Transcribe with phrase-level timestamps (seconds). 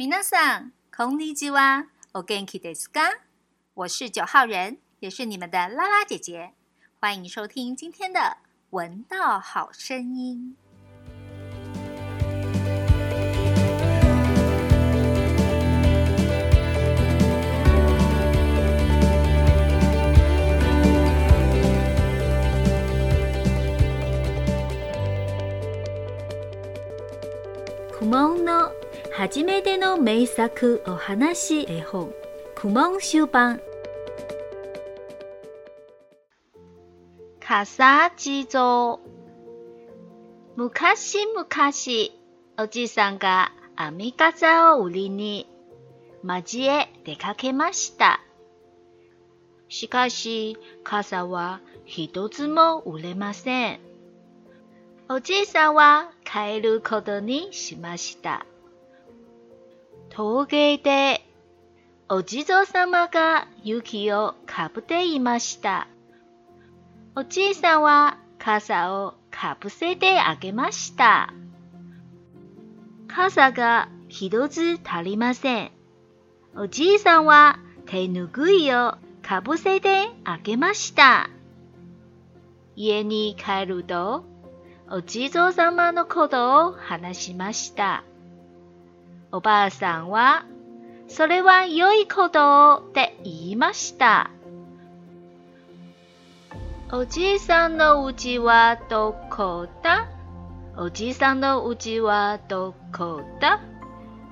[0.00, 0.72] 皆 i n a s a n
[1.52, 1.84] は。
[2.14, 3.20] お元気 o g か？n k i d s a
[3.74, 6.54] 我是九号人，也是你们的拉拉姐姐，
[6.98, 8.18] 欢迎收听今天的
[8.70, 10.56] 《闻道好声音》。
[27.92, 28.79] Kumo no。
[29.22, 32.10] 初めての名作お話絵本
[32.54, 32.96] クモンう。
[33.26, 33.60] 版
[37.38, 37.78] かし
[41.26, 42.18] むかし
[42.58, 45.50] おじいさんが編み方を売りに
[46.22, 48.22] 町へ出かけました
[49.68, 53.80] しかし傘は一つも売れません
[55.10, 58.46] おじいさんは帰ることにしました
[60.12, 61.24] 陶芸で
[62.08, 65.86] お地蔵様が雪をかぶっていました。
[67.14, 71.32] おじいさんは傘をかぶせてあげました。
[73.06, 75.70] 傘が一つ足りません。
[76.56, 81.30] おじいさんは手ぬぐいをかぶせてあげました。
[82.74, 84.24] 家に帰ると、
[84.90, 88.02] お地蔵様のことを話しました。
[89.32, 90.44] おばあさんは、
[91.06, 94.28] それは良いことって言いました。
[96.92, 100.08] おじいさんのうちはどこだ
[100.76, 103.60] おじいさんのうちはどこだ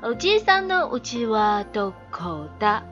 [0.03, 2.83] おじいさんのうちはどこだ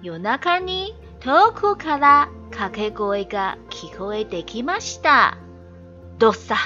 [0.00, 5.36] 夜中に遠くから掛け声が聞こえてきました。
[6.18, 6.56] どっさ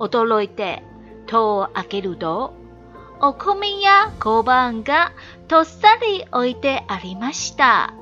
[0.00, 0.82] 驚いて
[1.28, 2.52] 戸を開けると、
[3.20, 5.12] お米や小判が
[5.48, 7.94] とっさり置いてありました。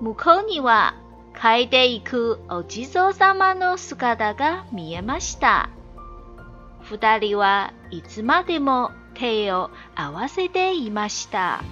[0.00, 0.94] 向こうには
[1.34, 5.70] 変えていくお地蔵様の姿が見えました。
[6.82, 11.62] 二人はいつまでも手を合わせていました。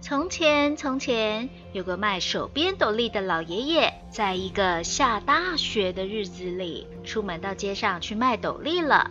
[0.00, 9.10] 从前，从前有个卖手编斗笠的老爷爷，在一个下大雪的日子里，出门到街上去卖斗笠了。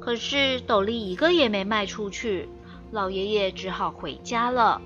[0.00, 2.48] 可是斗笠一个也没卖出去，
[2.92, 4.80] 老爷爷只好回家了。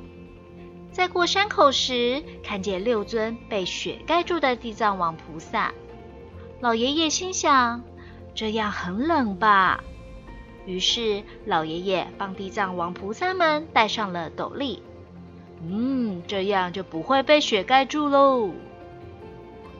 [0.92, 5.74] 在过山口时，看见六尊被雪盖住的地藏王菩萨，
[6.60, 7.82] 老爷爷心想：
[8.34, 9.84] 这样很冷吧？
[10.64, 14.82] 于是老爷爷帮地藏王菩萨们戴上了斗笠。
[15.66, 18.50] 嗯，这样就不会被雪盖住喽。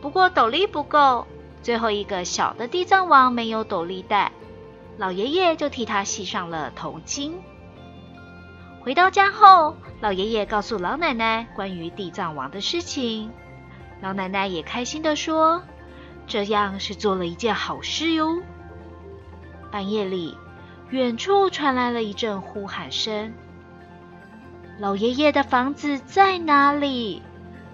[0.01, 1.27] 不过斗笠不够，
[1.63, 4.33] 最后一个小的地藏王没有斗笠带，
[4.97, 7.33] 老爷爷就替他系上了头巾。
[8.81, 13.31] 回到家后，老爷爷告诉老奶奶关于地藏王的事情，
[14.01, 15.63] 老奶奶也开心的说
[16.27, 18.39] ：“这样是做了一件好事哟。”
[19.71, 20.37] 半夜里，
[20.91, 23.33] 远处传来了一阵呼喊声。
[24.81, 27.21] 老爷爷的房子在哪里？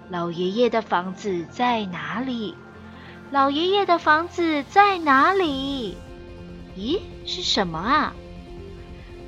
[0.09, 2.55] 老爷爷的房子在哪里？
[3.29, 5.95] 老爷爷的房子在哪里？
[6.75, 8.15] 咦，是什么啊？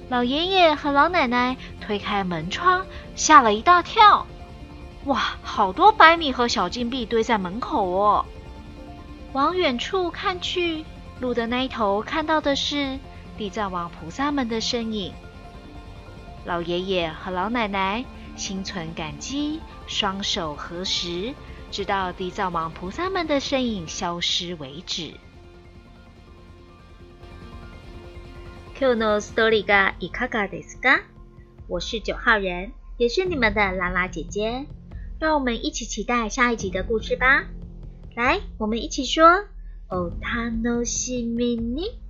[0.10, 2.84] 老爷爷和老奶奶推开门窗，
[3.16, 4.26] 吓了一大跳。
[5.06, 8.26] 哇，好多白米和小金币堆在门口哦。
[9.34, 10.84] 往远处看去，
[11.20, 12.98] 路的那头看到的是
[13.38, 15.14] 地藏王菩萨们的身影。
[16.47, 18.06] 老爷爷和老奶奶
[18.38, 21.34] 心存感激，双手合十，
[21.72, 25.12] 直到地藏王菩萨们的身影消失为止。
[28.75, 31.02] Q no story ga ikaga d e s ga，
[31.68, 34.66] 我是九号人，也是你们的拉拉姐姐。
[35.19, 37.44] 让我们一起期待下一集的故事吧！
[38.16, 39.25] 来，我们一起说
[39.88, 42.06] ，Oh t a n o s h mini。